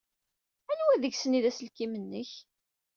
Anwa 0.71 0.95
deg-sen 1.03 1.37
ay 1.37 1.41
d 1.43 1.45
aselkim-nnek? 1.49 2.31